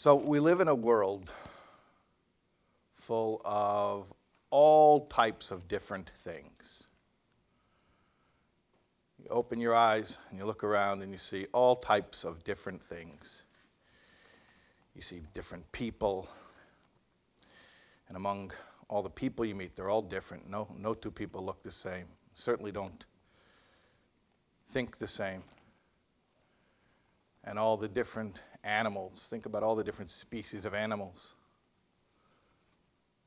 [0.00, 1.30] So we live in a world
[2.94, 4.10] full of
[4.48, 6.88] all types of different things.
[9.18, 12.82] You open your eyes and you look around and you see all types of different
[12.82, 13.42] things.
[14.94, 16.30] You see different people.
[18.08, 18.52] And among
[18.88, 20.48] all the people you meet, they're all different.
[20.48, 22.06] No, no two people look the same.
[22.34, 23.04] Certainly don't
[24.70, 25.42] think the same.
[27.44, 29.26] And all the different animals.
[29.28, 31.34] Think about all the different species of animals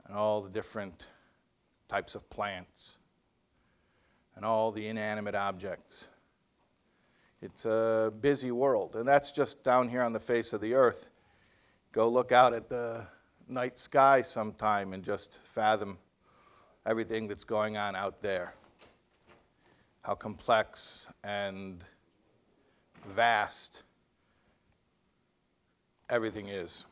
[0.05, 1.07] and all the different
[1.87, 2.97] types of plants
[4.35, 6.07] and all the inanimate objects.
[7.41, 11.09] It's a busy world, and that's just down here on the face of the earth.
[11.91, 13.05] Go look out at the
[13.47, 15.97] night sky sometime and just fathom
[16.85, 18.53] everything that's going on out there.
[20.02, 21.83] How complex and
[23.15, 23.83] vast
[26.13, 26.85] everything is.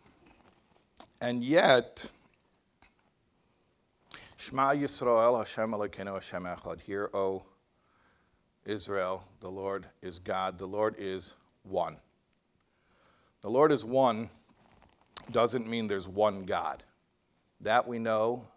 [1.22, 2.10] And yet,
[4.36, 6.82] Shema Yisrael, Hashem Elokeinu, Hashem Echad.
[6.82, 7.44] Hear, O
[8.66, 10.58] Israel, the Lord is God.
[10.58, 11.98] The Lord is one.
[13.42, 14.32] The Lord is one
[15.32, 16.84] doesn't mean there's one God.
[17.62, 18.48] That we know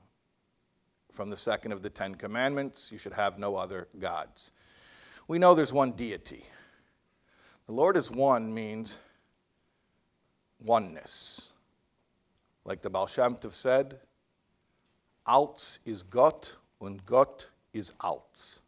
[1.12, 2.90] from the second of the Ten Commandments.
[2.90, 4.50] You should have no other gods.
[5.28, 6.46] We know there's one deity.
[7.66, 8.96] The Lord is one means
[10.62, 11.50] oneness.
[12.64, 14.00] Like the Baal Shem Tov said,
[15.26, 18.60] Alts is Gott and Gott is Alts.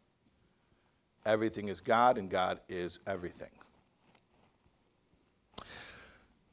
[1.25, 3.49] Everything is God and God is everything.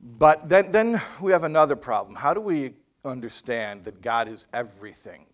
[0.01, 2.17] But then, then we have another problem.
[2.17, 2.75] How do we
[3.05, 5.27] understand that God is everything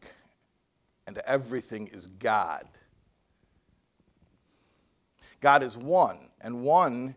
[1.07, 2.69] and everything is God?
[5.41, 7.17] God is one, and one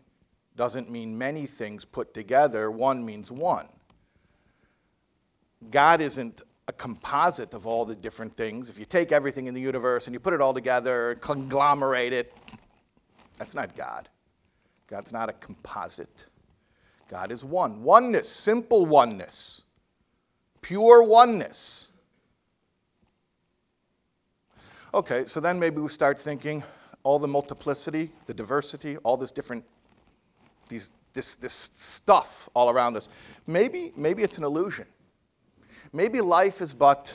[0.56, 3.68] doesn't mean many things put together, one means one.
[5.70, 8.70] God isn't a composite of all the different things.
[8.70, 12.32] If you take everything in the universe and you put it all together, conglomerate it,
[13.38, 14.08] that's not God.
[14.86, 16.26] God's not a composite.
[17.08, 17.82] God is one.
[17.82, 19.62] Oneness, simple oneness,
[20.62, 21.90] pure oneness.
[24.94, 26.62] Okay, so then maybe we start thinking
[27.02, 29.64] all the multiplicity, the diversity, all this different
[30.68, 33.08] these, this, this stuff all around us.
[33.46, 34.86] Maybe, maybe it's an illusion.
[35.92, 37.14] Maybe life is but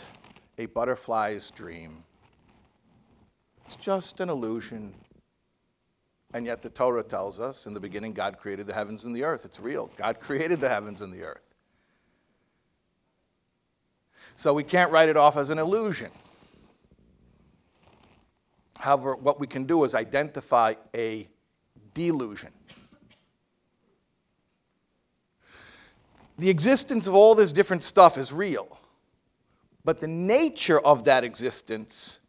[0.57, 2.03] a butterfly's dream.
[3.65, 4.93] It's just an illusion.
[6.33, 9.23] And yet the Torah tells us in the beginning, God created the heavens and the
[9.23, 9.45] earth.
[9.45, 9.91] It's real.
[9.97, 11.41] God created the heavens and the earth.
[14.35, 16.11] So we can't write it off as an illusion.
[18.79, 21.27] However, what we can do is identify a
[21.93, 22.51] delusion.
[26.39, 28.77] The existence of all this different stuff is real.
[29.83, 32.19] But the nature of that existence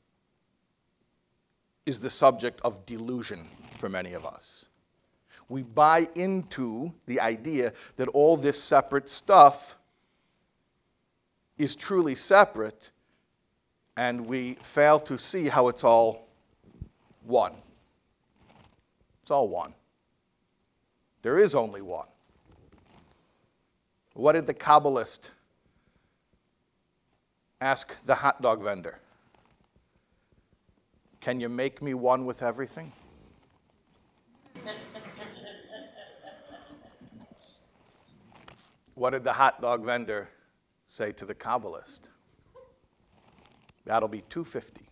[1.87, 3.49] is the subject of delusion
[3.79, 4.67] for many of us.
[5.49, 9.77] We buy into the idea that all this separate stuff
[11.59, 12.91] is truly separate,
[13.97, 16.29] and we fail to see how it's all
[17.25, 17.55] one.
[19.23, 19.75] It's all one.
[21.23, 22.07] There is only one.
[24.15, 25.31] What did the Kabbalist
[27.61, 28.99] ask the hot dog vendor?
[31.21, 32.93] Can you make me one with everything?
[38.95, 40.29] what did the hot dog vendor
[40.87, 42.01] say to the Kabbalist?
[43.85, 44.83] That'll be 250.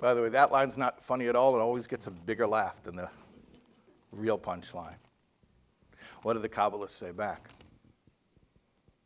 [0.00, 1.56] By the way, that line's not funny at all.
[1.56, 3.08] It always gets a bigger laugh than the
[4.12, 4.96] real punchline.
[6.24, 7.50] What did the Kabbalist say back?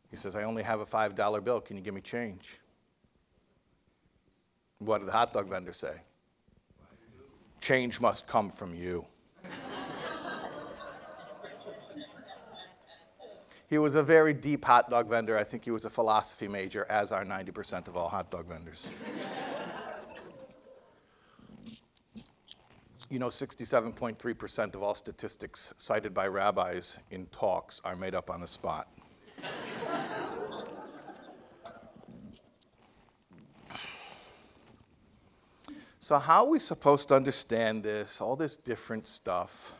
[0.09, 1.59] He says, I only have a $5 bill.
[1.59, 2.61] Can you give me change?
[4.77, 5.95] What did the hot dog vendor say?
[7.59, 9.05] Change must come from you.
[13.69, 15.37] he was a very deep hot dog vendor.
[15.37, 18.89] I think he was a philosophy major, as are 90% of all hot dog vendors.
[23.11, 28.39] You know, 67.3% of all statistics cited by rabbis in talks are made up on
[28.39, 28.87] the spot.
[35.99, 39.73] so, how are we supposed to understand this, all this different stuff?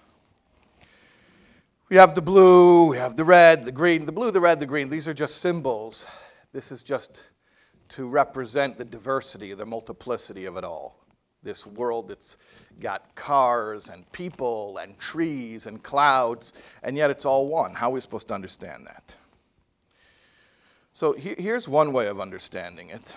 [1.87, 4.65] We have the blue, we have the red, the green, the blue, the red, the
[4.65, 4.89] green.
[4.89, 6.07] These are just symbols.
[6.51, 7.25] This is just
[7.89, 10.98] to represent the diversity, the multiplicity of it all.
[11.43, 12.37] This world that's
[12.79, 16.53] got cars and people and trees and clouds,
[16.83, 17.73] and yet it's all one.
[17.73, 19.15] How are we supposed to understand that?
[20.93, 23.15] So he- here's one way of understanding it.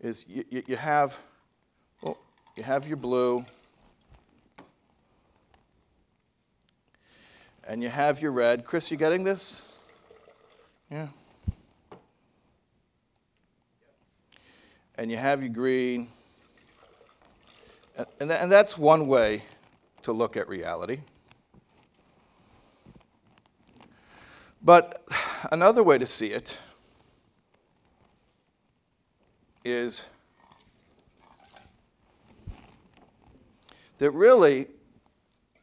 [0.00, 1.18] Is you, you, you have,
[2.02, 2.18] well,
[2.56, 3.44] you have your blue,
[7.66, 8.64] and you have your red.
[8.64, 9.62] Chris, you getting this?
[10.90, 11.08] Yeah.
[14.96, 16.08] And you have your green.
[18.20, 19.44] And, and, that's one way
[20.02, 21.00] to look at reality.
[24.62, 25.04] But
[25.52, 26.56] another way to see it
[29.64, 30.06] is
[33.98, 34.68] that really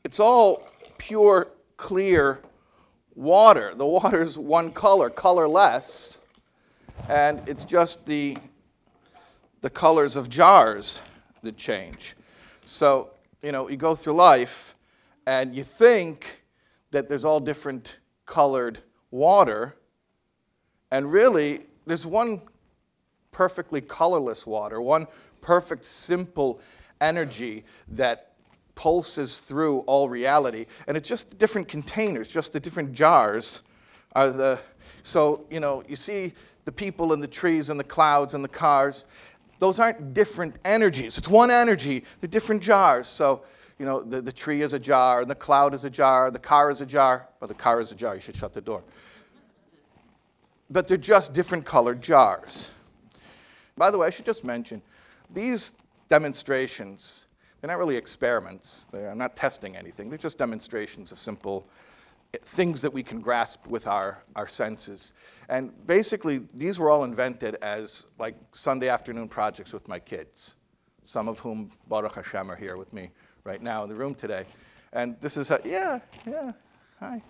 [0.04, 0.68] it's all
[0.98, 1.48] pure,
[1.78, 2.40] clear
[3.16, 3.74] water.
[3.76, 6.24] The water's one color, colorless,
[7.10, 8.38] and it's just the,
[9.62, 11.02] the colors of jars
[11.44, 12.16] that change.
[12.66, 13.12] So,
[13.42, 14.76] you know, you go through life
[15.26, 16.44] and you think
[16.92, 18.80] that there's all different colored
[19.12, 19.76] water,
[20.92, 22.42] and really, there's one
[23.32, 25.08] perfectly colorless water, one
[25.42, 26.60] perfect, simple
[27.00, 28.34] energy that
[28.76, 30.66] pulses through all reality.
[30.88, 33.62] And it's just the different containers, just the different jars
[34.14, 34.60] are the.
[35.04, 36.34] So, you know, you see
[36.66, 39.06] the people and the trees and the clouds and the cars.
[39.62, 41.20] Those aren't different energies.
[41.20, 43.08] It's one energy, they're different jars.
[43.08, 43.44] So,
[43.78, 46.40] you know, the, the tree is a jar, and the cloud is a jar, the
[46.40, 47.28] car is a jar.
[47.40, 48.82] Well, the car is a jar, you should shut the door.
[50.72, 52.72] But they're just different colored jars.
[53.78, 54.82] By the way, I should just mention
[55.30, 55.74] these
[56.10, 57.28] demonstrations,
[57.62, 58.88] they're not really experiments.
[58.92, 60.10] They're not testing anything.
[60.10, 61.68] They're just demonstrations of simple
[62.44, 65.14] things that we can grasp with our, our senses.
[65.50, 70.56] And basically, these were all invented as like Sunday afternoon projects with my kids,
[71.04, 73.10] some of whom, Baruch Hashem, are here with me
[73.44, 74.46] right now in the room today.
[74.94, 76.54] And this is how, yeah, yeah,
[77.00, 77.22] hi.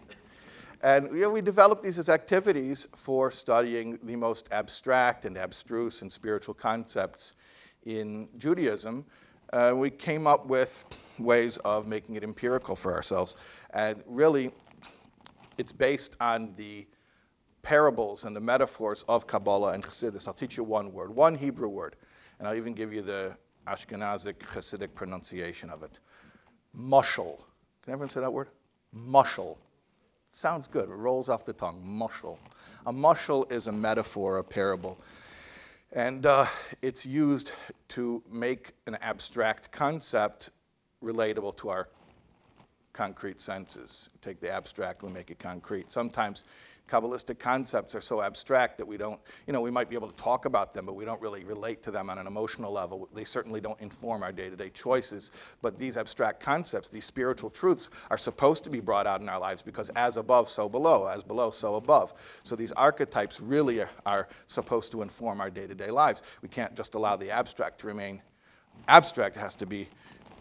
[0.83, 6.01] And you know, we developed these as activities for studying the most abstract and abstruse
[6.01, 7.35] and spiritual concepts
[7.85, 9.05] in Judaism.
[9.53, 10.85] Uh, we came up with
[11.19, 13.35] ways of making it empirical for ourselves.
[13.73, 14.51] And really,
[15.57, 16.87] it's based on the
[17.61, 20.27] parables and the metaphors of Kabbalah and Chassidus.
[20.27, 21.95] I'll teach you one word, one Hebrew word,
[22.39, 23.35] and I'll even give you the
[23.67, 25.99] Ashkenazic Hasidic pronunciation of it.
[26.77, 27.39] Mushal.
[27.83, 28.49] Can everyone say that word?
[28.95, 29.57] Mushal.
[30.31, 30.89] Sounds good.
[30.89, 31.83] It rolls off the tongue.
[31.85, 32.37] Mushal.
[32.85, 34.99] A mushal is a metaphor, a parable.
[35.91, 36.45] And uh,
[36.81, 37.51] it's used
[37.89, 40.49] to make an abstract concept
[41.03, 41.89] relatable to our
[42.93, 44.09] concrete senses.
[44.21, 45.91] Take the abstract and make it concrete.
[45.91, 46.43] Sometimes
[46.91, 49.17] Kabbalistic concepts are so abstract that we don't,
[49.47, 51.81] you know, we might be able to talk about them, but we don't really relate
[51.83, 53.07] to them on an emotional level.
[53.13, 55.31] They certainly don't inform our day to day choices.
[55.61, 59.39] But these abstract concepts, these spiritual truths, are supposed to be brought out in our
[59.39, 62.13] lives because as above, so below, as below, so above.
[62.43, 66.23] So these archetypes really are, are supposed to inform our day to day lives.
[66.41, 68.21] We can't just allow the abstract to remain
[68.89, 69.87] abstract, it has to be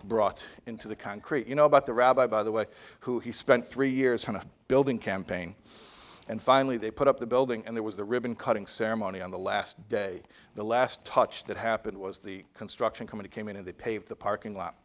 [0.04, 1.46] brought into the concrete.
[1.46, 2.66] You know about the rabbi, by the way,
[3.00, 5.54] who he spent three years on a building campaign
[6.30, 9.32] and finally, they put up the building, and there was the ribbon cutting ceremony on
[9.32, 10.22] the last day.
[10.54, 14.14] The last touch that happened was the construction company came in and they paved the
[14.14, 14.76] parking lot.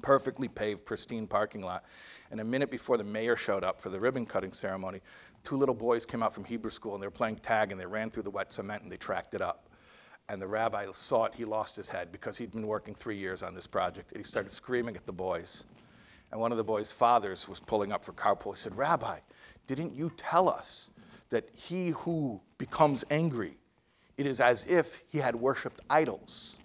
[0.00, 1.84] Perfectly paved, pristine parking lot.
[2.30, 5.02] And a minute before the mayor showed up for the ribbon cutting ceremony,
[5.44, 7.84] two little boys came out from Hebrew school and they were playing tag and they
[7.84, 9.68] ran through the wet cement and they tracked it up.
[10.30, 13.42] And the rabbi saw it, he lost his head because he'd been working three years
[13.42, 14.12] on this project.
[14.12, 15.64] And he started screaming at the boys.
[16.30, 18.54] And one of the boys' fathers was pulling up for carpool.
[18.54, 19.18] He said, Rabbi,
[19.66, 20.90] didn't you tell us
[21.30, 23.58] that he who becomes angry,
[24.16, 26.60] it is as if he had worshiped idols?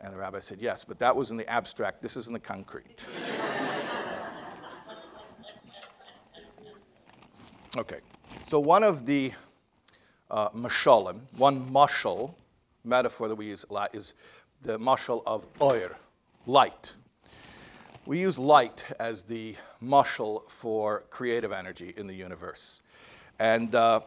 [0.00, 2.02] And the rabbi said, Yes, but that was in the abstract.
[2.02, 2.98] This is in the concrete.
[7.76, 8.00] okay,
[8.42, 9.30] so one of the
[10.32, 12.34] uh, mashalim, one mashal
[12.86, 14.14] metaphor that we use a lot is
[14.62, 15.96] the mashal of oir,
[16.46, 16.94] light.
[18.06, 22.82] We use light as the mushal for creative energy in the universe.
[23.38, 24.00] And uh,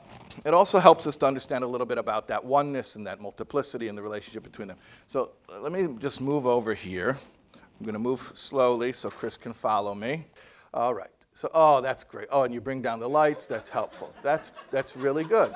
[0.43, 3.88] it also helps us to understand a little bit about that oneness and that multiplicity
[3.88, 4.77] and the relationship between them.
[5.07, 7.17] So uh, let me just move over here.
[7.53, 10.25] I'm going to move slowly so Chris can follow me.
[10.74, 11.09] All right.
[11.33, 12.27] So, oh, that's great.
[12.31, 13.48] Oh, and you bring down the lights.
[13.48, 14.13] That's helpful.
[14.24, 15.55] That's, that's really good.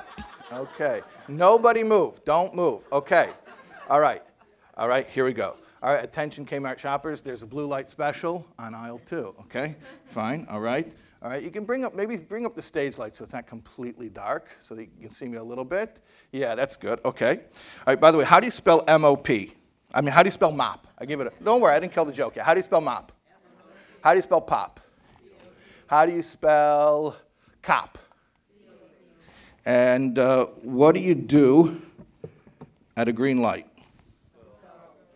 [0.52, 1.02] Okay.
[1.28, 2.24] Nobody move.
[2.24, 2.86] Don't move.
[2.92, 3.30] Okay.
[3.88, 4.22] All right.
[4.76, 5.08] All right.
[5.08, 5.56] Here we go.
[5.82, 9.76] All right, attention Kmart shoppers, there's a blue light special on aisle two, okay?
[10.06, 10.90] Fine, all right.
[11.22, 13.46] All right, you can bring up, maybe bring up the stage light so it's not
[13.46, 16.00] completely dark so that you can see me a little bit.
[16.32, 17.00] Yeah, that's good.
[17.04, 17.32] Okay.
[17.32, 19.52] All right, by the way, how do you spell M O P?
[19.92, 20.86] I mean, how do you spell mop?
[20.96, 22.46] I give it a, don't worry, I didn't kill the joke yet.
[22.46, 23.12] How do you spell mop?
[24.02, 24.80] How do you spell pop?
[25.86, 27.14] How do you spell
[27.60, 27.98] cop?
[29.66, 31.80] And uh, what do you do
[32.96, 33.66] at a green light?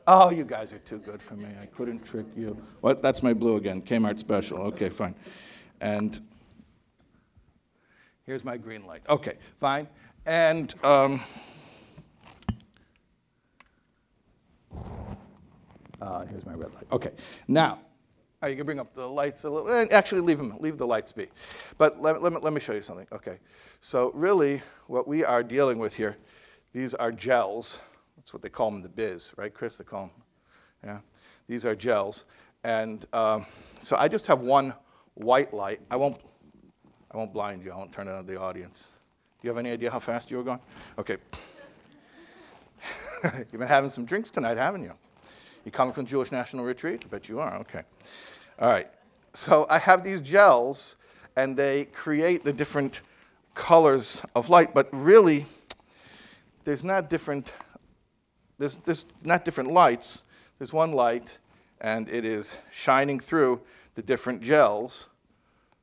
[0.07, 1.49] Oh, you guys are too good for me.
[1.61, 2.57] I couldn't trick you.
[2.81, 3.03] What?
[3.03, 3.83] That's my blue again.
[3.83, 4.59] Kmart special.
[4.59, 5.15] Okay, fine.
[5.83, 6.19] And
[8.25, 9.03] here's my green light.
[9.11, 9.87] Okay, fine.
[10.25, 11.21] And um,
[16.01, 16.87] uh, here's my red light.
[16.91, 17.11] Okay,
[17.47, 17.81] now.
[18.41, 19.69] Oh, you can bring up the lights a little.
[19.69, 20.55] and Actually, leave them.
[20.61, 21.27] Leave the lights be.
[21.77, 23.07] But let, let, me, let me show you something.
[23.13, 23.39] Okay.
[23.81, 26.17] So really, what we are dealing with here,
[26.73, 27.81] these are gels.
[28.17, 29.77] That's what they call them the biz, right, Chris?
[29.77, 30.11] They call them.
[30.85, 30.99] Yeah.
[31.49, 32.27] These are gels,
[32.63, 33.47] and um,
[33.81, 34.75] so I just have one
[35.15, 35.81] white light.
[35.91, 36.21] I won't.
[37.11, 37.73] I won't blind you.
[37.73, 38.93] I won't turn it on the audience.
[39.41, 40.61] Do you have any idea how fast you were going?
[40.99, 41.17] Okay.
[43.25, 44.93] You've been having some drinks tonight, haven't you?
[45.69, 47.03] You coming from Jewish National Retreat?
[47.05, 47.57] I bet you are.
[47.57, 47.83] Okay.
[48.59, 48.89] All right.
[49.35, 50.97] So I have these gels,
[51.37, 53.03] and they create the different
[53.53, 55.45] colors of light, but really,
[56.65, 57.53] there's not different.
[58.57, 60.25] There's, there's not different lights.
[60.59, 61.37] There's one light,
[61.83, 63.61] and it is shining through
[63.95, 65.11] the different gels.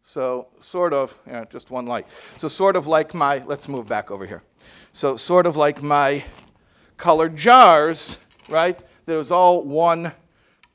[0.01, 2.07] So sort of, yeah, just one light.
[2.37, 3.43] So sort of like my.
[3.45, 4.41] Let's move back over here.
[4.93, 6.23] So sort of like my
[6.97, 8.17] colored jars,
[8.49, 8.81] right?
[9.05, 10.13] There was all one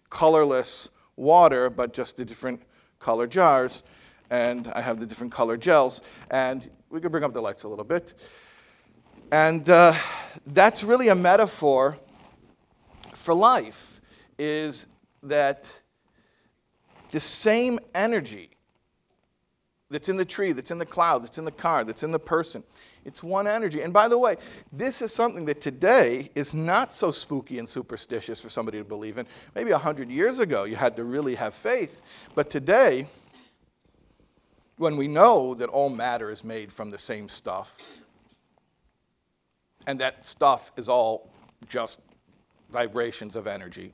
[0.08, 2.62] colorless water, but just the different
[3.00, 3.82] color jars.
[4.30, 6.02] And I have the different color gels.
[6.30, 8.14] And we could bring up the lights a little bit.
[9.32, 9.94] And uh,
[10.46, 11.98] that's really a metaphor
[13.14, 14.00] for life,
[14.38, 14.86] is
[15.24, 15.72] that
[17.10, 18.50] the same energy
[19.90, 22.18] that's in the tree, that's in the cloud, that's in the car, that's in the
[22.20, 22.62] person,
[23.10, 23.82] it's one energy.
[23.82, 24.36] And by the way,
[24.72, 29.18] this is something that today is not so spooky and superstitious for somebody to believe
[29.18, 29.26] in.
[29.54, 32.02] Maybe 100 years ago, you had to really have faith.
[32.36, 33.08] But today,
[34.76, 37.76] when we know that all matter is made from the same stuff,
[39.88, 41.28] and that stuff is all
[41.68, 42.00] just
[42.70, 43.92] vibrations of energy,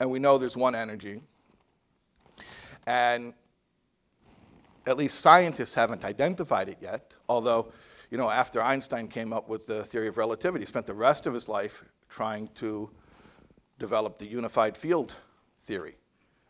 [0.00, 1.20] and we know there's one energy,
[2.86, 3.34] and
[4.86, 7.72] at least scientists haven't identified it yet, although,
[8.10, 11.26] you know, after Einstein came up with the theory of relativity, he spent the rest
[11.26, 12.90] of his life trying to
[13.78, 15.16] develop the unified field
[15.62, 15.96] theory.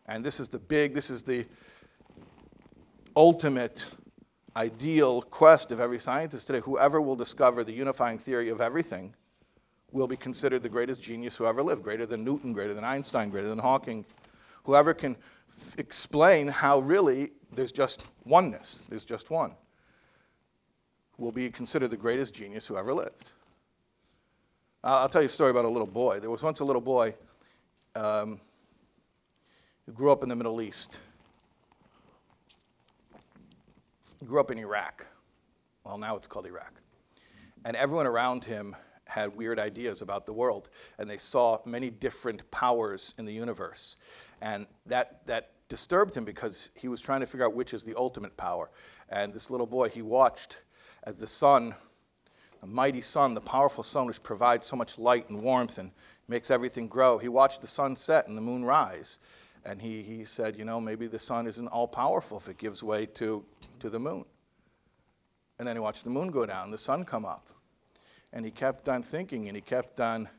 [0.05, 1.45] And this is the big, this is the
[3.15, 3.85] ultimate
[4.55, 6.61] ideal quest of every scientist today.
[6.61, 9.13] Whoever will discover the unifying theory of everything
[9.91, 13.29] will be considered the greatest genius who ever lived, greater than Newton, greater than Einstein,
[13.29, 14.05] greater than Hawking.
[14.63, 15.15] Whoever can
[15.59, 19.53] f- explain how really there's just oneness, there's just one,
[21.17, 23.31] will be considered the greatest genius who ever lived.
[24.83, 26.19] I'll tell you a story about a little boy.
[26.19, 27.15] There was once a little boy
[27.95, 28.39] um,
[29.85, 30.99] who grew up in the Middle East.
[34.19, 35.05] He grew up in Iraq.
[35.83, 36.73] Well, now it's called Iraq.
[37.65, 40.69] And everyone around him had weird ideas about the world,
[40.99, 43.97] and they saw many different powers in the universe.
[44.41, 47.95] And that, that disturbed him because he was trying to figure out which is the
[47.95, 48.69] ultimate power.
[49.09, 50.57] And this little boy, he watched
[51.03, 51.75] as the sun,
[52.61, 55.91] the mighty sun, the powerful sun, which provides so much light and warmth and
[56.27, 59.19] makes everything grow, he watched the sun set and the moon rise.
[59.65, 62.83] And he, he said, you know, maybe the sun isn't all powerful if it gives
[62.83, 63.43] way to,
[63.79, 64.25] to the moon.
[65.59, 67.47] And then he watched the moon go down, the sun come up.
[68.33, 70.29] And he kept on thinking and he kept on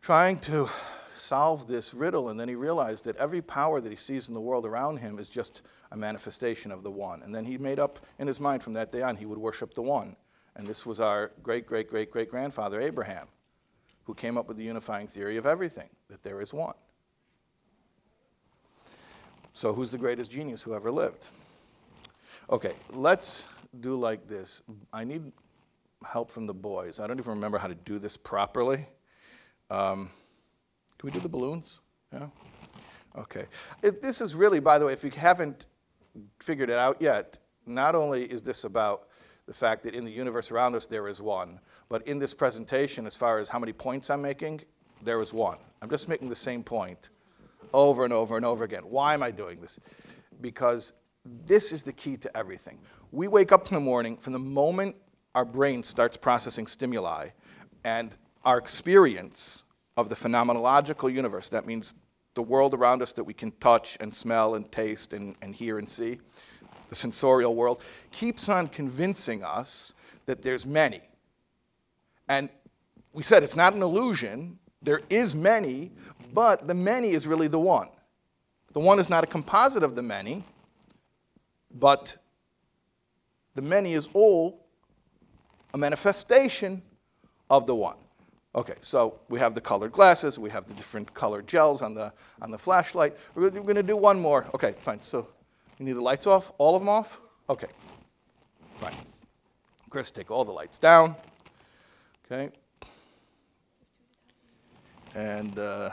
[0.00, 0.68] trying to
[1.16, 4.40] solve this riddle, and then he realized that every power that he sees in the
[4.40, 7.22] world around him is just a manifestation of the one.
[7.22, 9.74] And then he made up in his mind from that day on he would worship
[9.74, 10.16] the one.
[10.56, 13.26] And this was our great, great, great, great grandfather, Abraham,
[14.04, 16.74] who came up with the unifying theory of everything that there is one.
[19.52, 21.28] So, who's the greatest genius who ever lived?
[22.50, 23.46] Okay, let's
[23.80, 24.62] do like this.
[24.92, 25.32] I need
[26.04, 27.00] help from the boys.
[27.00, 28.86] I don't even remember how to do this properly.
[29.70, 30.10] Um,
[31.04, 31.80] we do the balloons?
[32.12, 32.26] Yeah?
[33.16, 33.44] Okay.
[33.82, 35.66] It, this is really, by the way, if you haven't
[36.40, 39.08] figured it out yet, not only is this about
[39.46, 43.06] the fact that in the universe around us there is one, but in this presentation,
[43.06, 44.62] as far as how many points I'm making,
[45.02, 45.58] there is one.
[45.82, 47.10] I'm just making the same point
[47.72, 48.82] over and over and over again.
[48.84, 49.78] Why am I doing this?
[50.40, 50.94] Because
[51.46, 52.78] this is the key to everything.
[53.12, 54.96] We wake up in the morning, from the moment
[55.34, 57.28] our brain starts processing stimuli,
[57.84, 58.12] and
[58.44, 59.64] our experience
[59.96, 61.48] of the phenomenological universe.
[61.48, 61.94] That means
[62.34, 65.78] the world around us that we can touch and smell and taste and, and hear
[65.78, 66.18] and see,
[66.88, 69.94] the sensorial world, keeps on convincing us
[70.26, 71.00] that there's many.
[72.28, 72.48] And
[73.12, 74.58] we said it's not an illusion.
[74.82, 75.92] There is many,
[76.32, 77.88] but the many is really the one.
[78.72, 80.44] The one is not a composite of the many,
[81.70, 82.16] but
[83.54, 84.66] the many is all
[85.72, 86.82] a manifestation
[87.48, 87.96] of the one.
[88.56, 92.12] Okay, so we have the colored glasses, we have the different colored gels on the,
[92.40, 93.16] on the flashlight.
[93.34, 94.46] We're going to do one more.
[94.54, 95.02] Okay, fine.
[95.02, 95.26] So
[95.78, 96.52] you need the lights off?
[96.58, 97.20] All of them off?
[97.50, 97.66] Okay,
[98.76, 98.94] fine.
[99.90, 101.16] Chris, take all the lights down.
[102.26, 102.50] Okay.
[105.14, 105.90] And uh,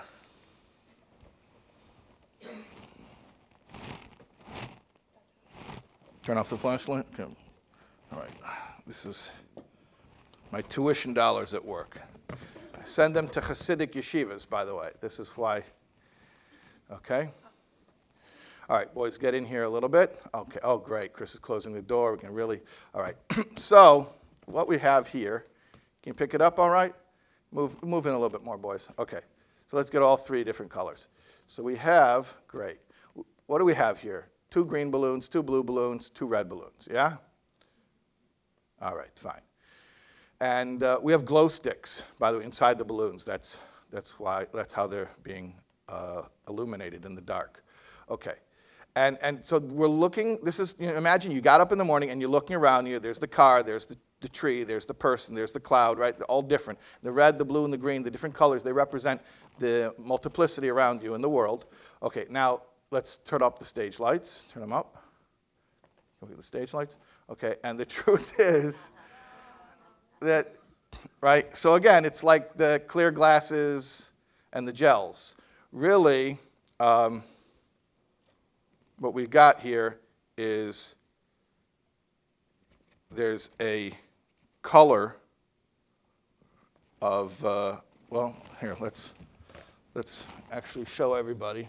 [6.24, 7.06] turn off the flashlight.
[7.14, 7.32] Okay.
[8.12, 8.32] All right.
[8.88, 9.30] This is
[10.52, 12.00] my tuition dollars at work.
[12.86, 14.90] Send them to Hasidic yeshivas, by the way.
[15.02, 15.64] This is why.
[16.92, 17.30] Okay?
[18.70, 20.20] All right, boys, get in here a little bit.
[20.34, 21.14] Okay, oh, great.
[21.14, 22.14] Chris is closing the door.
[22.14, 22.62] We can really.
[22.94, 23.16] All right.
[23.56, 24.14] so,
[24.46, 25.46] what we have here,
[26.02, 26.94] can you pick it up all right?
[27.52, 28.90] Move, move in a little bit more, boys.
[28.98, 29.20] Okay.
[29.68, 31.10] So, let's get all three different colors.
[31.48, 32.78] So, we have, great.
[33.48, 34.30] What do we have here?
[34.50, 36.88] Two green balloons, two blue balloons, two red balloons.
[36.90, 37.18] Yeah?
[38.82, 39.42] All right, fine.
[40.42, 43.24] And uh, we have glow sticks, by the way, inside the balloons.
[43.24, 43.60] That's,
[43.92, 45.54] that's, why, that's how they're being
[45.88, 47.64] uh, illuminated in the dark.
[48.10, 48.34] Okay.
[48.96, 51.86] And, and so we're looking, this is, you know, imagine you got up in the
[51.86, 52.98] morning and you're looking around you.
[52.98, 56.18] There's the car, there's the, the tree, there's the person, there's the cloud, right?
[56.18, 56.80] They're all different.
[57.04, 59.22] The red, the blue, and the green, the different colors, they represent
[59.60, 61.66] the multiplicity around you in the world.
[62.02, 64.44] Okay, now let's turn up the stage lights.
[64.52, 65.04] Turn them up.
[66.20, 66.98] Look at the stage lights.
[67.30, 68.90] Okay, and the truth is,
[70.22, 70.56] that,
[71.20, 71.56] right?
[71.58, 74.12] So again, it's like the clear glasses
[74.54, 75.36] and the gels.
[75.72, 76.38] Really,
[76.80, 77.24] um,
[79.00, 80.00] what we've got here
[80.38, 80.96] is
[83.10, 83.92] there's a
[84.62, 85.16] color
[87.02, 87.78] of, uh,
[88.10, 89.14] well, here, let's,
[89.96, 91.68] let's actually show everybody.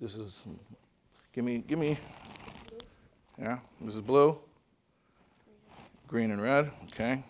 [0.00, 0.46] This is,
[1.34, 1.98] give me, give me,
[3.38, 4.38] yeah, this is blue
[6.08, 7.22] green and red, okay?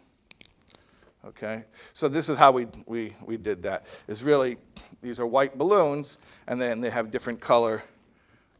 [1.24, 3.84] Okay, so this is how we, we, we did that.
[4.06, 4.56] Is really,
[5.02, 7.82] these are white balloons, and then they have different color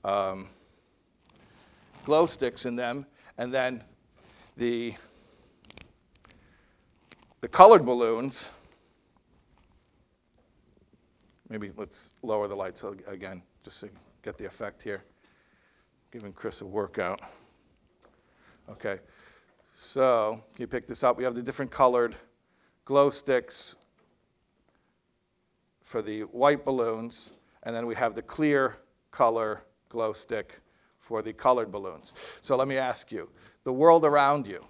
[0.04, 0.48] um,
[2.04, 3.06] glow sticks in them,
[3.38, 3.84] and then
[4.56, 4.92] the,
[7.40, 8.50] the colored balloons,
[11.48, 13.88] maybe let's lower the lights again, just to
[14.22, 15.04] get the effect here.
[16.10, 17.20] Giving Chris a workout.
[18.68, 18.98] Okay.
[19.80, 21.18] So you pick this up.
[21.18, 22.16] We have the different colored
[22.84, 23.76] glow sticks
[25.84, 28.78] for the white balloons, and then we have the clear
[29.12, 30.60] color glow stick
[30.98, 32.12] for the colored balloons.
[32.40, 33.30] So let me ask you
[33.62, 34.64] the world around you,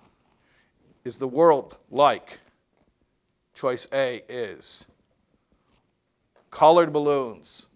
[1.07, 2.39] is the world like?
[3.55, 4.85] Choice A is
[6.51, 7.67] colored balloons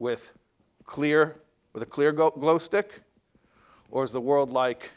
[0.00, 0.30] with
[0.84, 1.36] clear
[1.72, 3.02] with a clear glow stick
[3.88, 4.90] or is the world like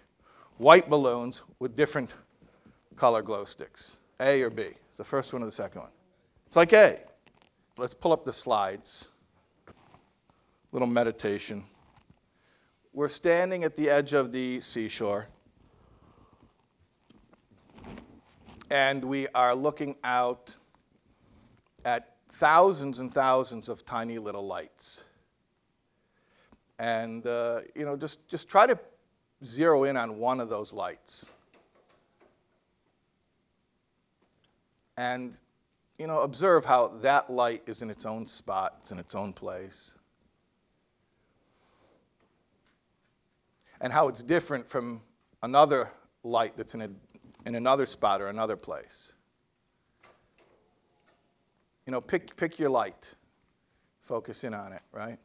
[0.60, 2.12] white balloons with different
[2.96, 3.98] color glow sticks.
[4.20, 4.64] A or B?
[4.90, 5.92] It's the first one or the second one?
[6.46, 7.00] It's like A.
[7.78, 9.10] Let's pull up the slides.
[10.72, 11.64] Little meditation.
[12.94, 15.28] We're standing at the edge of the seashore.
[18.70, 20.56] And we are looking out
[21.86, 25.06] at thousands and thousands of tiny little lights.
[26.78, 28.78] And, uh, you know, just, just try to
[29.44, 31.30] zero in on one of those lights.
[34.98, 35.38] And,
[35.98, 39.32] you know, observe how that light is in its own spot, it's in its own
[39.32, 39.96] place.
[43.80, 45.02] And how it's different from
[45.42, 45.90] another
[46.24, 46.90] light that's in, a,
[47.46, 49.14] in another spot or another place.
[51.86, 53.16] You know, pick, pick your light,
[54.02, 55.18] focus in on it, right?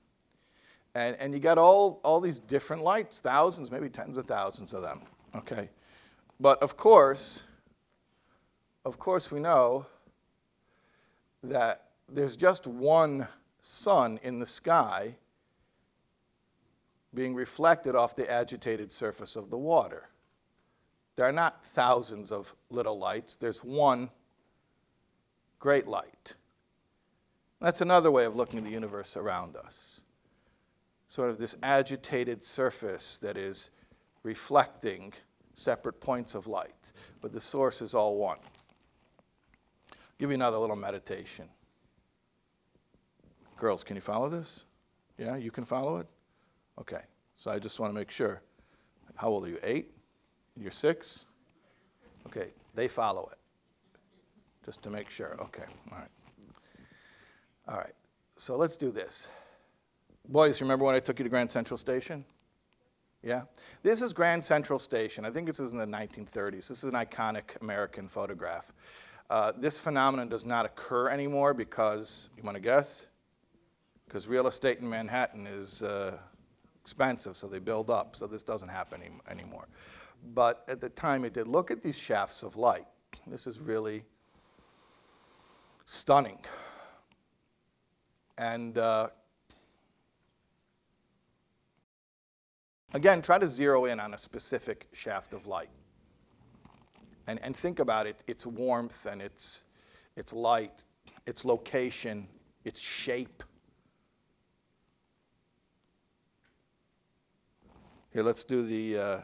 [0.94, 4.82] And, and you got all, all these different lights, thousands, maybe tens of thousands of
[4.82, 5.02] them.
[5.34, 5.68] Okay.
[6.38, 7.44] But of course,
[8.84, 9.86] of course, we know
[11.42, 13.26] that there's just one
[13.60, 15.16] sun in the sky
[17.12, 20.08] being reflected off the agitated surface of the water.
[21.16, 24.10] There are not thousands of little lights, there's one
[25.58, 26.34] great light.
[27.60, 30.03] That's another way of looking at the universe around us
[31.14, 33.70] sort of this agitated surface that is
[34.24, 35.12] reflecting
[35.54, 38.38] separate points of light, but the source is all one.
[39.92, 41.48] I'll give you another little meditation.
[43.56, 44.64] Girls, can you follow this?
[45.16, 46.08] Yeah, you can follow it?
[46.80, 47.02] Okay,
[47.36, 48.42] so I just want to make sure.
[49.14, 49.60] How old are you?
[49.62, 49.92] Eight?
[50.56, 51.26] You're six?
[52.26, 53.38] Okay, they follow it.
[54.64, 55.36] Just to make sure.
[55.40, 56.10] Okay, all right.
[57.68, 57.94] All right,
[58.36, 59.28] so let's do this.
[60.26, 62.24] Boys, remember when I took you to Grand Central Station?
[63.22, 63.42] Yeah?
[63.82, 65.26] This is Grand Central Station.
[65.26, 66.68] I think this is in the 1930s.
[66.68, 68.72] This is an iconic American photograph.
[69.28, 73.04] Uh, this phenomenon does not occur anymore because, you want to guess?
[74.06, 76.16] Because real estate in Manhattan is uh,
[76.80, 78.16] expensive, so they build up.
[78.16, 79.68] So this doesn't happen any, anymore.
[80.32, 81.48] But at the time it did.
[81.48, 82.86] Look at these shafts of light.
[83.26, 84.04] This is really
[85.84, 86.38] stunning.
[88.38, 89.08] And uh,
[92.94, 95.68] again, try to zero in on a specific shaft of light.
[97.26, 99.64] And, and think about it its warmth and its,
[100.16, 100.86] its light,
[101.26, 102.28] its location,
[102.64, 103.42] its shape.
[108.12, 109.20] Here, let's do the uh,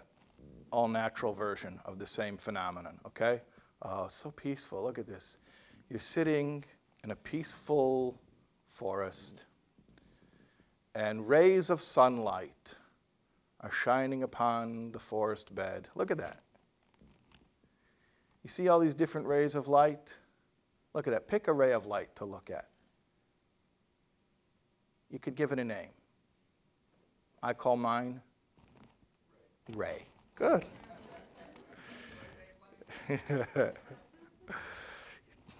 [0.72, 3.40] all natural version of the same phenomenon, okay?
[3.82, 4.82] Oh, so peaceful.
[4.82, 5.38] Look at this.
[5.88, 6.64] You're sitting
[7.04, 8.20] in a peaceful
[8.68, 9.44] forest,
[10.94, 12.74] and rays of sunlight
[13.60, 15.88] are shining upon the forest bed.
[15.94, 16.40] Look at that.
[18.42, 20.18] You see all these different rays of light?
[20.94, 21.28] Look at that.
[21.28, 22.68] Pick a ray of light to look at.
[25.10, 25.90] You could give it a name.
[27.42, 28.20] I call mine
[29.74, 30.04] Ray.
[30.34, 30.64] Good.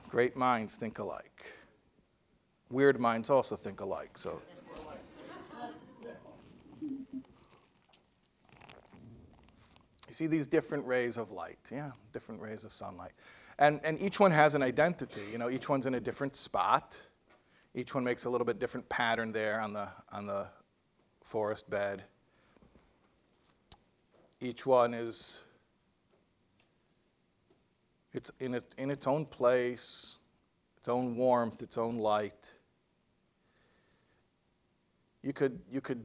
[0.08, 1.44] Great minds think alike.
[2.70, 4.16] Weird minds also think alike.
[4.16, 4.40] So.
[10.10, 13.12] You see these different rays of light, yeah, different rays of sunlight.
[13.60, 16.98] And, and each one has an identity, you know, each one's in a different spot.
[17.76, 20.48] Each one makes a little bit different pattern there on the, on the
[21.22, 22.02] forest bed.
[24.40, 25.42] Each one is
[28.12, 30.18] it's in, it, in its own place,
[30.76, 32.50] its own warmth, its own light.
[35.22, 36.04] You could, you could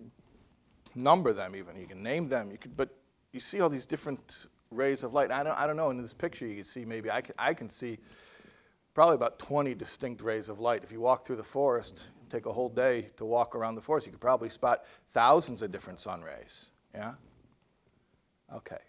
[0.94, 2.96] number them even, you can name them, you could, but
[3.36, 5.30] you see all these different rays of light.
[5.30, 7.54] I don't, I don't know, in this picture you can see maybe, I can, I
[7.54, 8.00] can see
[8.94, 10.84] probably about 20 distinct rays of light.
[10.86, 14.06] If you walk through the forest, take a whole day to walk around the forest,
[14.06, 16.70] you could probably spot thousands of different sun rays.
[16.94, 17.16] Yeah?
[18.54, 18.80] Okay.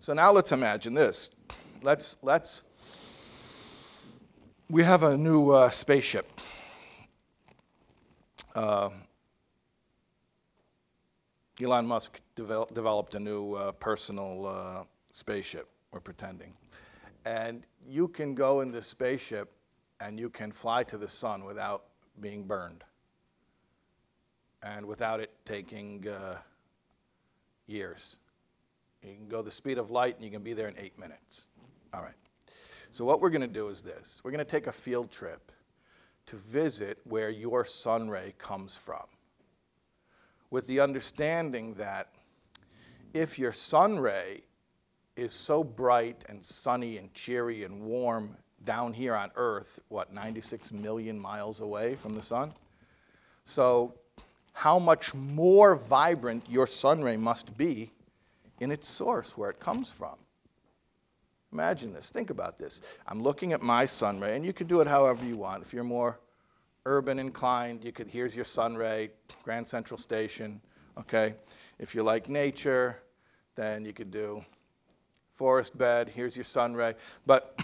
[0.00, 1.28] So now let's imagine this.
[1.82, 2.62] Let's, let's,
[4.70, 6.40] we have a new uh, spaceship.
[8.54, 8.88] Uh,
[11.60, 16.54] Elon Musk devel- developed a new uh, personal uh, spaceship, we're pretending.
[17.24, 19.52] And you can go in this spaceship
[20.00, 21.84] and you can fly to the sun without
[22.20, 22.84] being burned
[24.62, 26.36] and without it taking uh,
[27.66, 28.16] years.
[29.02, 31.48] You can go the speed of light and you can be there in eight minutes.
[31.92, 32.14] All right.
[32.90, 35.52] So, what we're going to do is this we're going to take a field trip
[36.26, 39.04] to visit where your sun ray comes from,
[40.50, 42.13] with the understanding that
[43.14, 44.42] if your sun ray
[45.16, 50.72] is so bright and sunny and cheery and warm down here on Earth, what, 96
[50.72, 52.52] million miles away from the sun?
[53.44, 53.94] So,
[54.52, 57.90] how much more vibrant your sun ray must be
[58.60, 60.16] in its source, where it comes from.
[61.52, 62.10] Imagine this.
[62.10, 62.80] Think about this.
[63.06, 65.62] I'm looking at my sun ray, and you could do it however you want.
[65.62, 66.18] If you're more
[66.86, 69.10] urban inclined, you could, here's your sun ray,
[69.42, 70.60] Grand Central Station,
[70.98, 71.34] okay?
[71.78, 73.00] If you like nature,
[73.56, 74.44] then you could do
[75.34, 76.94] forest bed, here's your sun ray.
[77.26, 77.60] But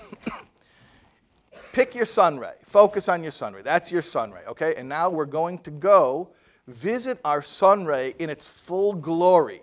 [1.73, 3.63] pick your sun ray, focus on your sun ray.
[3.63, 4.75] That's your sun ray, okay?
[4.77, 6.31] And now we're going to go
[6.67, 9.63] visit our sun ray in its full glory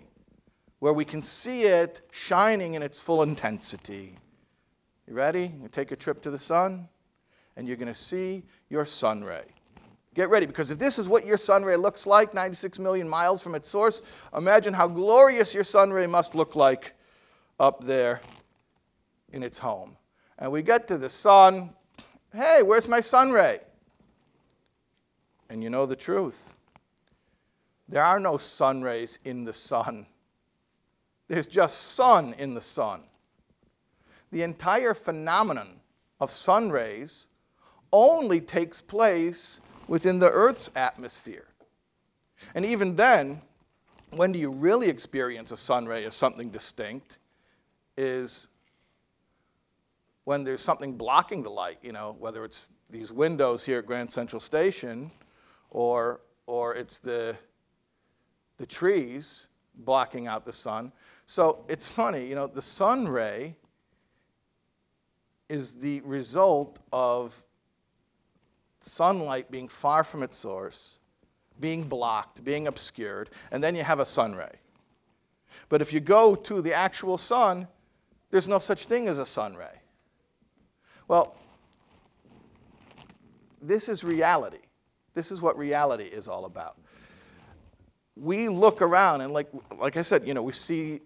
[0.78, 4.14] where we can see it shining in its full intensity.
[5.06, 5.52] You ready?
[5.60, 6.88] You take a trip to the sun,
[7.56, 9.44] and you're going to see your sun ray.
[10.18, 13.40] Get ready, because if this is what your sun ray looks like, 96 million miles
[13.40, 14.02] from its source,
[14.36, 16.94] imagine how glorious your sun ray must look like
[17.60, 18.20] up there
[19.32, 19.96] in its home.
[20.36, 21.72] And we get to the sun.
[22.32, 23.60] Hey, where's my sun ray?
[25.50, 26.52] And you know the truth.
[27.88, 30.04] There are no sun rays in the sun.
[31.28, 33.02] There's just sun in the sun.
[34.32, 35.78] The entire phenomenon
[36.18, 37.28] of sun rays
[37.92, 41.46] only takes place within the Earth's atmosphere.
[42.54, 43.42] And even then,
[44.10, 47.18] when do you really experience a sun ray as something distinct?
[47.96, 48.48] Is
[50.24, 54.12] when there's something blocking the light, you know, whether it's these windows here at Grand
[54.12, 55.10] Central Station
[55.70, 57.34] or, or it's the,
[58.58, 60.92] the trees blocking out the sun.
[61.26, 63.56] So it's funny, you know, the sun ray
[65.48, 67.42] is the result of
[68.80, 70.98] sunlight being far from its source,
[71.60, 74.56] being blocked, being obscured, and then you have a sun ray.
[75.68, 77.68] But if you go to the actual sun,
[78.30, 79.80] there's no such thing as a sun ray.
[81.08, 81.34] Well,
[83.60, 84.58] this is reality.
[85.14, 86.76] This is what reality is all about.
[88.14, 91.00] We look around and like like I said, you know, we see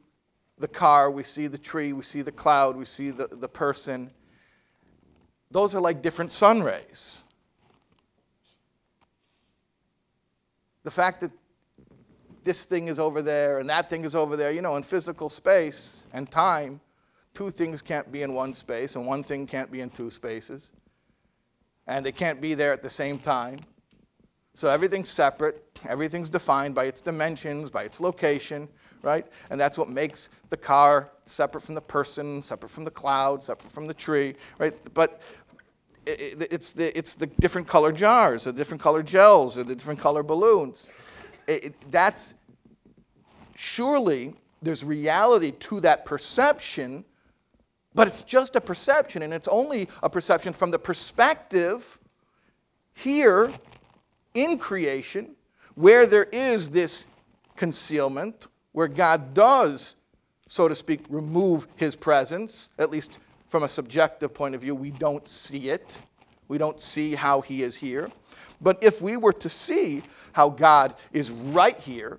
[0.58, 4.10] the car, we see the tree, we see the cloud, we see the, the person.
[5.50, 7.24] Those are like different sun rays.
[10.84, 11.30] The fact that
[12.44, 15.28] this thing is over there and that thing is over there, you know, in physical
[15.28, 16.80] space and time,
[17.34, 20.72] two things can't be in one space and one thing can't be in two spaces.
[21.86, 23.60] And they can't be there at the same time.
[24.54, 28.68] So everything's separate, everything's defined by its dimensions, by its location,
[29.02, 29.26] right?
[29.48, 33.72] And that's what makes the car separate from the person, separate from the cloud, separate
[33.72, 34.74] from the tree, right?
[34.92, 35.22] But
[36.06, 40.22] it's the, it's the different color jars, or different color gels, or the different color
[40.22, 40.88] balloons.
[41.46, 42.34] It, it, that's
[43.54, 47.04] surely there's reality to that perception,
[47.94, 51.98] but it's just a perception, and it's only a perception from the perspective
[52.94, 53.52] here
[54.34, 55.34] in creation
[55.74, 57.06] where there is this
[57.56, 59.96] concealment, where God does,
[60.48, 63.18] so to speak, remove his presence, at least
[63.52, 66.00] from a subjective point of view, we don't see it.
[66.48, 68.10] We don't see how he is here.
[68.62, 72.18] But if we were to see how God is right here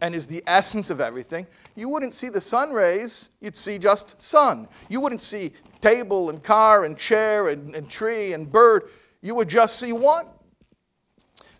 [0.00, 4.20] and is the essence of everything, you wouldn't see the sun rays, you'd see just
[4.20, 4.66] sun.
[4.88, 8.90] You wouldn't see table and car and chair and, and tree and bird.
[9.22, 10.26] You would just see one.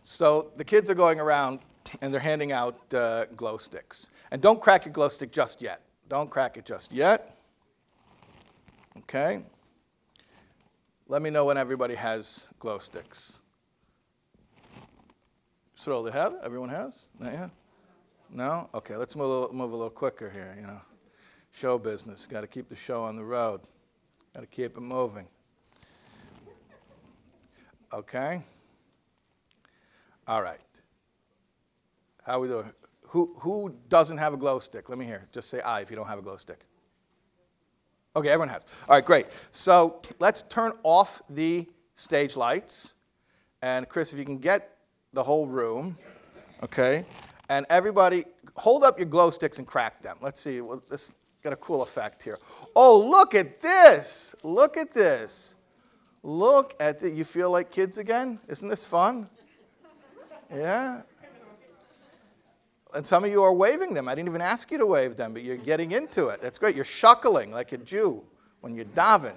[0.03, 1.61] So the kids are going around
[2.01, 4.11] and they're handing out uh, glow sticks.
[4.33, 5.83] And don't crack your glow stick just yet.
[6.09, 7.35] Don't crack it just yet.
[9.05, 9.43] Okay?
[11.09, 13.39] Let me know when everybody has glow sticks.
[15.77, 16.35] So they have?
[16.43, 17.05] Everyone has?
[17.21, 17.51] Not yet?
[18.31, 18.71] No?
[18.75, 20.81] Okay, let's move a little, move a little quicker here, you know.
[21.53, 22.27] Show business.
[22.27, 23.61] Got to keep the show on the road.
[24.35, 25.27] Got to keep it moving.
[27.93, 28.43] Okay?
[30.27, 30.59] All right.
[32.25, 32.73] How we doing?
[33.09, 34.89] Who, who doesn't have a glow stick?
[34.89, 35.29] Let me hear.
[35.33, 36.65] Just say I if you don't have a glow stick.
[38.17, 38.65] Okay, everyone has.
[38.89, 39.27] All right, great.
[39.51, 42.95] So let's turn off the stage lights.
[43.61, 44.77] And Chris, if you can get
[45.13, 45.99] the whole room,
[46.63, 47.05] okay?
[47.49, 48.25] And everybody,
[48.55, 50.17] hold up your glow sticks and crack them.
[50.21, 50.61] Let's see.
[50.61, 52.39] Well, this got a cool effect here.
[52.77, 54.35] Oh, look at this.
[54.43, 55.57] Look at this.
[56.23, 57.15] Look at it.
[57.15, 58.41] You feel like kids again?
[58.49, 59.29] Isn't this fun?
[60.53, 61.03] Yeah?
[62.95, 64.09] And some of you are waving them.
[64.09, 66.41] I didn't even ask you to wave them, but you're getting into it.
[66.41, 66.77] That's great.
[66.77, 68.23] You're shuckling like a Jew
[68.61, 69.35] when you're daven.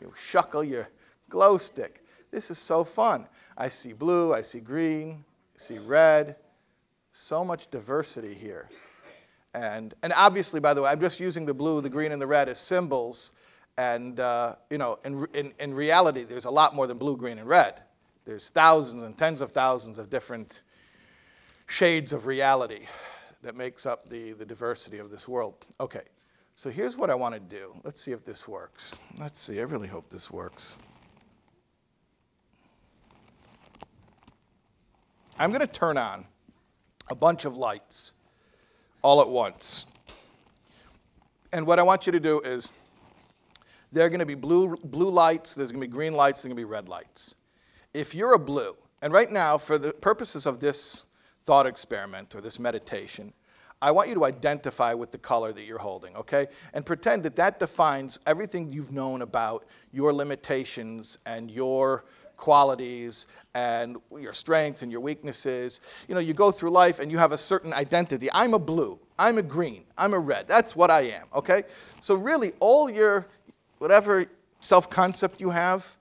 [0.00, 0.88] You shuckle your
[1.28, 2.02] glow stick.
[2.30, 3.26] This is so fun.
[3.56, 6.36] I see blue, I see green, I see red.
[7.12, 8.68] So much diversity here.
[9.54, 12.26] And, and obviously, by the way, I'm just using the blue, the green, and the
[12.26, 13.34] red as symbols.
[13.78, 17.38] And, uh, you know, in, in, in reality, there's a lot more than blue, green,
[17.38, 17.80] and red.
[18.24, 20.62] There's thousands and tens of thousands of different
[21.66, 22.86] shades of reality
[23.42, 25.66] that makes up the, the diversity of this world.
[25.80, 26.02] Okay,
[26.56, 27.74] so here's what I want to do.
[27.84, 28.98] Let's see if this works.
[29.18, 30.76] Let's see, I really hope this works.
[35.38, 36.26] I'm going to turn on
[37.10, 38.14] a bunch of lights
[39.02, 39.86] all at once.
[41.52, 42.70] And what I want you to do is
[43.92, 46.52] there are going to be blue, blue lights, there's going to be green lights, there's
[46.52, 47.34] going to be red lights.
[47.92, 51.04] If you're a blue, and right now, for the purposes of this
[51.44, 53.32] thought experiment or this meditation,
[53.82, 56.46] I want you to identify with the color that you're holding, okay?
[56.72, 62.04] And pretend that that defines everything you've known about your limitations and your
[62.36, 65.80] qualities and your strengths and your weaknesses.
[66.08, 68.28] You know, you go through life and you have a certain identity.
[68.32, 70.48] I'm a blue, I'm a green, I'm a red.
[70.48, 71.64] That's what I am, okay?
[72.00, 73.26] So, really, all your,
[73.78, 74.26] whatever
[74.60, 75.94] self concept you have,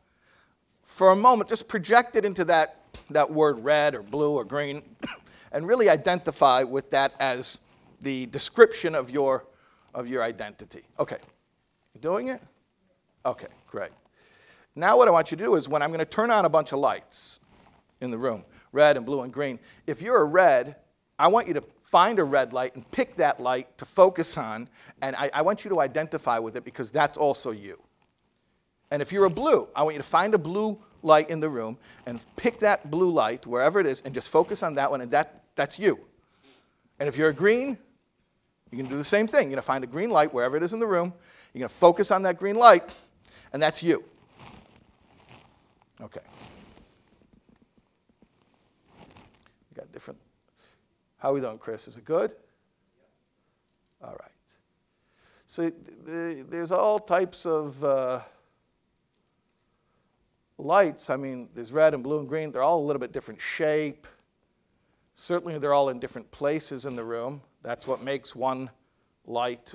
[0.83, 2.77] for a moment, just project it into that,
[3.09, 4.83] that word red or blue or green
[5.53, 7.61] and really identify with that as
[8.01, 9.45] the description of your,
[9.93, 10.83] of your identity.
[10.99, 11.17] Okay,
[11.93, 12.41] you doing it?
[13.25, 13.91] Okay, great.
[14.75, 16.49] Now, what I want you to do is when I'm going to turn on a
[16.49, 17.39] bunch of lights
[18.01, 20.75] in the room, red and blue and green, if you're a red,
[21.17, 24.67] I want you to find a red light and pick that light to focus on,
[25.01, 27.79] and I, I want you to identify with it because that's also you.
[28.89, 31.49] And if you're a blue, I want you to find a blue light in the
[31.49, 35.01] room and pick that blue light wherever it is and just focus on that one
[35.01, 35.99] and that, that's you.
[36.99, 37.77] And if you're a green,
[38.71, 39.43] you can do the same thing.
[39.43, 41.13] You're going to find a green light wherever it is in the room.
[41.53, 42.93] You're going to focus on that green light
[43.53, 44.03] and that's you.
[46.01, 46.21] Okay.
[49.69, 50.19] We got different.
[51.17, 51.87] How are we doing, Chris?
[51.87, 52.31] Is it good?
[54.03, 54.29] All right.
[55.45, 55.71] So
[56.05, 58.21] the, there's all types of uh,
[60.57, 61.09] lights.
[61.09, 62.51] I mean, there's red and blue and green.
[62.51, 64.07] They're all a little bit different shape.
[65.15, 67.41] Certainly, they're all in different places in the room.
[67.61, 68.69] That's what makes one
[69.25, 69.73] light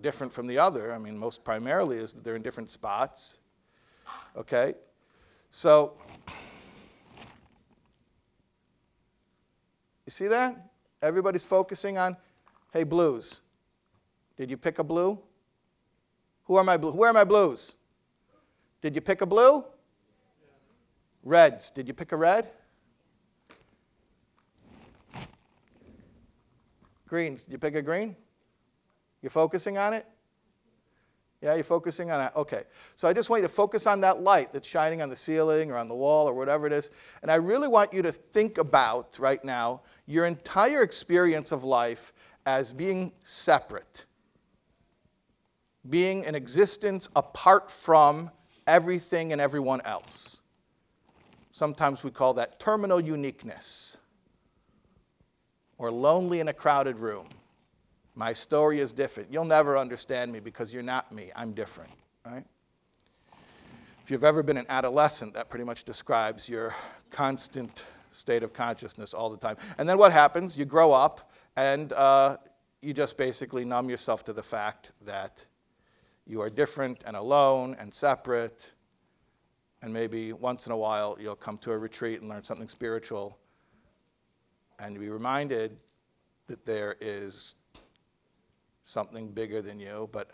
[0.00, 0.92] different from the other.
[0.92, 3.38] I mean, most primarily is that they're in different spots.
[4.36, 4.74] Okay?
[5.50, 5.94] So,
[10.06, 10.70] you see that?
[11.02, 12.16] Everybody's focusing on,
[12.72, 13.42] hey, blues.
[14.36, 15.18] Did you pick a blue?
[16.44, 16.92] Who are my blue?
[16.92, 17.76] Who are my blues?
[18.80, 19.64] Did you pick a blue?
[21.22, 21.70] Reds.
[21.70, 22.50] Did you pick a red?
[27.12, 27.44] Greens.
[27.46, 28.16] You pick a green?
[29.20, 30.06] You're focusing on it?
[31.42, 32.32] Yeah, you're focusing on it.
[32.34, 32.62] Okay.
[32.96, 35.70] So I just want you to focus on that light that's shining on the ceiling
[35.70, 36.90] or on the wall or whatever it is.
[37.20, 42.14] And I really want you to think about right now your entire experience of life
[42.46, 44.06] as being separate
[45.88, 48.30] being an existence apart from
[48.66, 50.40] everything and everyone else.
[51.50, 53.96] Sometimes we call that terminal uniqueness
[55.82, 57.28] or lonely in a crowded room.
[58.14, 59.32] My story is different.
[59.32, 61.32] You'll never understand me because you're not me.
[61.34, 61.90] I'm different,
[62.24, 62.44] right?
[64.04, 66.72] If you've ever been an adolescent, that pretty much describes your
[67.10, 69.56] constant state of consciousness all the time.
[69.76, 70.56] And then what happens?
[70.56, 72.36] You grow up and uh,
[72.80, 75.44] you just basically numb yourself to the fact that
[76.28, 78.70] you are different and alone and separate.
[79.82, 83.36] And maybe once in a while you'll come to a retreat and learn something spiritual
[84.78, 85.76] and to be reminded
[86.46, 87.54] that there is
[88.84, 90.30] something bigger than you, but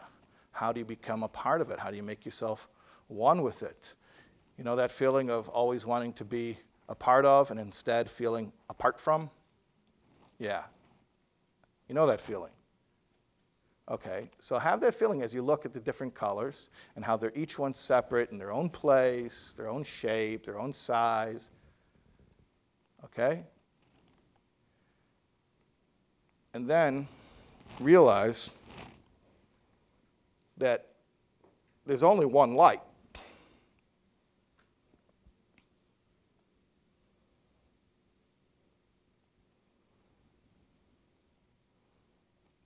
[0.53, 1.79] how do you become a part of it?
[1.79, 2.69] How do you make yourself
[3.09, 3.95] one with it?
[4.57, 8.53] You know that feeling of always wanting to be a part of and instead feeling
[8.69, 9.31] apart from?
[10.39, 10.65] Yeah.
[11.89, 12.53] You know that feeling.
[13.91, 17.33] Okay, so have that feeling as you look at the different colors and how they're
[17.35, 21.51] each one separate in their own place, their own shape, their own size.
[23.03, 23.45] Okay?
[26.55, 27.07] And then
[27.79, 28.51] realize
[30.57, 30.87] that
[31.87, 32.81] there's only one light.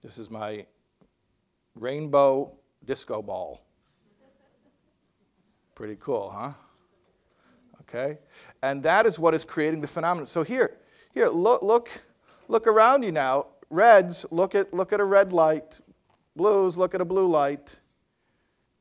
[0.02, 0.66] This is my
[1.76, 2.52] rainbow
[2.84, 3.62] disco ball.
[5.74, 6.52] Pretty cool, huh?
[7.82, 8.18] Okay?
[8.62, 10.26] And that is what is creating the phenomenon.
[10.26, 10.76] So here,
[11.14, 11.88] here, look, look,
[12.48, 13.46] look around you now.
[13.72, 15.80] Reds, look at, look at a red light.
[16.36, 17.80] Blues, look at a blue light.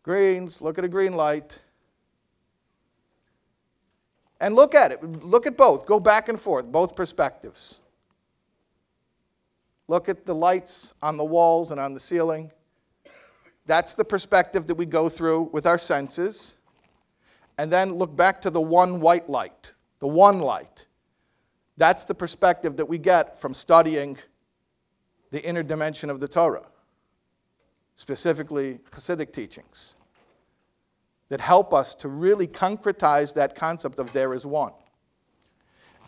[0.04, 1.60] Greens, look at a green light.
[4.42, 5.02] And look at it.
[5.24, 5.86] Look at both.
[5.86, 7.80] Go back and forth, both perspectives.
[9.88, 12.52] Look at the lights on the walls and on the ceiling.
[13.66, 16.58] That's the perspective that we go through with our senses.
[17.58, 20.86] And then look back to the one white light, the one light.
[21.78, 24.18] That's the perspective that we get from studying
[25.32, 26.66] the inner dimension of the Torah,
[27.96, 29.96] specifically Hasidic teachings,
[31.30, 34.74] that help us to really concretize that concept of there is one.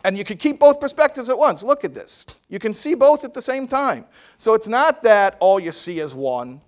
[0.04, 1.62] And you can keep both perspectives at once.
[1.62, 2.26] Look at this.
[2.50, 4.04] You can see both at the same time.
[4.36, 6.60] So it's not that all you see is one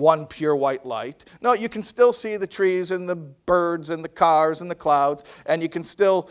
[0.00, 1.24] one pure white light.
[1.40, 4.74] No, you can still see the trees and the birds and the cars and the
[4.74, 6.30] clouds, and you can still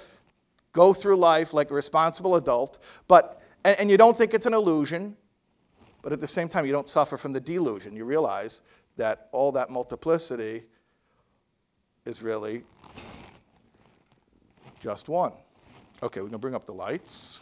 [0.73, 4.53] go through life like a responsible adult, but and, and you don't think it's an
[4.53, 5.15] illusion,
[6.01, 7.95] but at the same time you don't suffer from the delusion.
[7.95, 8.62] You realize
[8.97, 10.63] that all that multiplicity
[12.05, 12.63] is really
[14.79, 15.33] just one.
[16.01, 17.41] Okay, we're going to bring up the lights.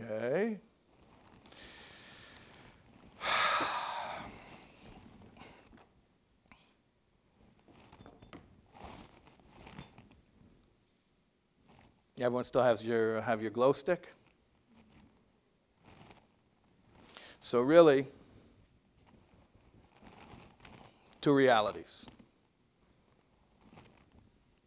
[0.00, 0.58] Okay.
[12.20, 14.12] Everyone still has your have your glow stick.
[17.40, 18.06] So really,
[21.20, 22.06] two realities.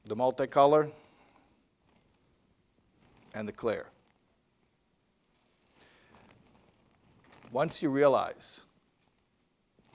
[0.05, 0.91] The multicolor
[3.33, 3.87] and the clear.
[7.51, 8.63] Once you realize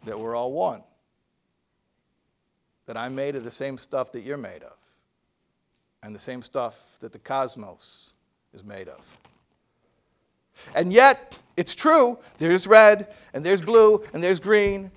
[0.04, 0.82] that we're all one,
[2.86, 4.76] that I'm made of the same stuff that you're made of,
[6.02, 8.12] and the same stuff that the cosmos
[8.54, 9.00] is made of.
[10.74, 14.90] And yet, it's true, there's red, and there's blue, and there's green,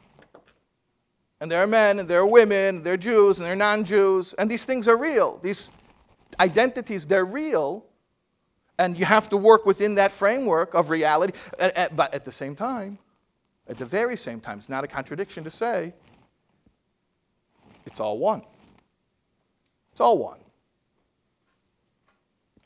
[1.42, 3.58] and there are men, and there are women, and there are Jews, and there are
[3.58, 5.40] non Jews, and these things are real.
[5.42, 5.72] These
[6.40, 7.86] identities, they're real,
[8.78, 11.34] and you have to work within that framework of reality.
[11.58, 12.98] But at the same time,
[13.68, 15.94] at the very same time, it's not a contradiction to say
[17.86, 18.42] it's all one.
[19.92, 20.40] It's all one.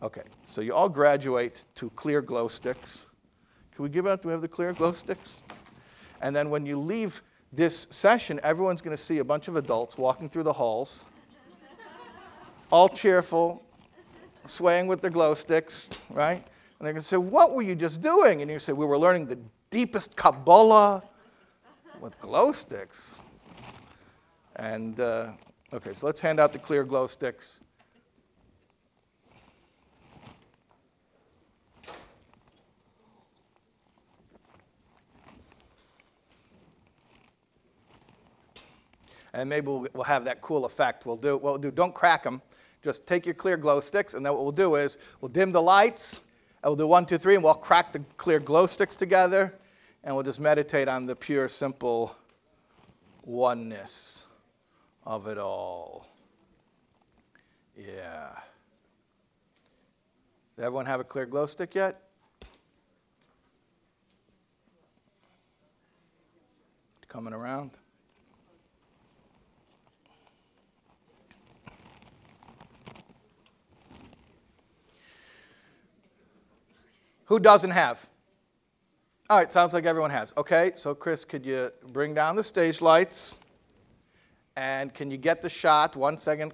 [0.03, 3.05] Okay, so you all graduate to clear glow sticks.
[3.73, 5.37] Can we give out, do we have the clear glow sticks?
[6.21, 7.23] And then when you leave
[7.53, 11.05] this session, everyone's going to see a bunch of adults walking through the halls,
[12.69, 13.63] all cheerful,
[14.45, 16.35] swaying with their glow sticks, right?
[16.35, 18.41] And they're going to say, What were you just doing?
[18.41, 19.39] And you say, We were learning the
[19.69, 21.01] deepest Kabbalah
[22.01, 23.09] with glow sticks.
[24.57, 25.31] And, uh,
[25.71, 27.61] okay, so let's hand out the clear glow sticks.
[39.33, 41.05] And maybe we'll, we'll have that cool effect.
[41.05, 42.41] We'll do, we'll do, don't crack them.
[42.83, 45.61] Just take your clear glow sticks, and then what we'll do is we'll dim the
[45.61, 46.19] lights,
[46.61, 49.55] and we'll do one, two, three, and we'll crack the clear glow sticks together,
[50.03, 52.15] and we'll just meditate on the pure, simple
[53.23, 54.25] oneness
[55.05, 56.07] of it all.
[57.77, 58.29] Yeah.
[60.55, 62.01] Did everyone have a clear glow stick yet?
[67.07, 67.71] Coming around?
[77.33, 78.07] Who doesn't have?
[79.27, 80.35] All right, sounds like everyone has.
[80.37, 83.39] Okay, so Chris, could you bring down the stage lights?
[84.55, 85.95] And can you get the shot?
[85.95, 86.53] One second,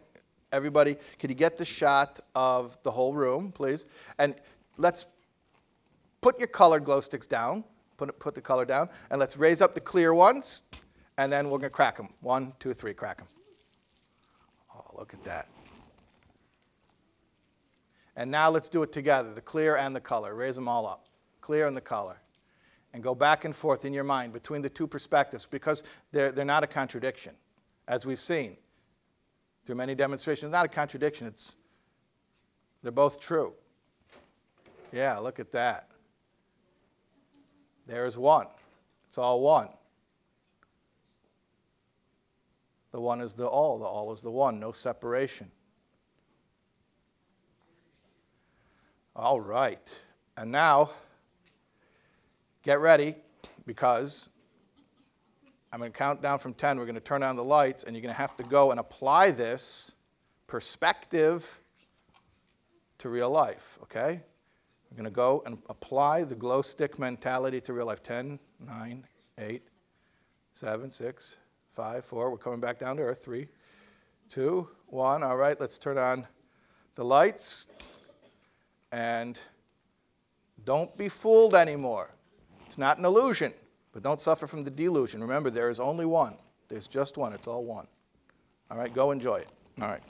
[0.54, 0.96] everybody.
[1.18, 3.88] Can you get the shot of the whole room, please?
[4.20, 4.36] And
[4.78, 5.06] let's
[6.22, 7.66] put your colored glow sticks down.
[7.98, 8.88] Put, put the color down.
[9.10, 10.64] And let's raise up the clear ones.
[11.18, 12.08] And then we're going to crack them.
[12.22, 13.28] One, two, three, crack them.
[14.74, 15.50] Oh, look at that.
[18.20, 20.36] And now let's do it together the clear and the color.
[20.36, 21.06] Raise them all up.
[21.40, 22.18] Clear and the color.
[22.94, 26.44] And go back and forth in your mind between the two perspectives because they're, they're
[26.44, 27.34] not a contradiction,
[27.88, 28.58] as we've seen
[29.66, 30.52] through many demonstrations.
[30.52, 31.56] Not a contradiction, it's,
[32.84, 33.54] they're both true.
[34.92, 35.88] Yeah, look at that.
[37.88, 38.48] There's one.
[39.08, 39.70] It's all one.
[42.92, 45.50] The one is the all, the all is the one, no separation.
[49.20, 50.00] All right.
[50.38, 50.92] And now,
[52.64, 53.16] get ready
[53.66, 54.30] because
[55.74, 56.80] I'm going to count down from 10.
[56.80, 58.80] We're going to turn on the lights, and you're going to have to go and
[58.80, 59.92] apply this
[60.48, 61.60] perspective
[63.00, 64.22] to real life, okay?
[64.90, 68.02] We're going to go and apply the glow stick mentality to real life.
[68.02, 69.08] 10, 9,
[69.38, 69.62] 8,
[70.54, 71.38] 7, 6,
[71.74, 72.32] 5, 4.
[72.32, 73.22] We're coming back down to earth.
[73.22, 73.50] 3,
[74.30, 75.24] 2, 1.
[75.24, 76.26] All right, let's turn on
[76.96, 77.68] the lights.
[78.92, 79.40] And
[80.66, 82.10] don't be fooled anymore.
[82.66, 83.54] It's not an illusion,
[83.94, 85.22] but don't suffer from the delusion.
[85.22, 86.36] Remember, there is only one.
[86.68, 87.34] There's just one.
[87.34, 87.88] It's all one.
[88.70, 89.50] All right, go enjoy it.
[89.82, 90.04] All right.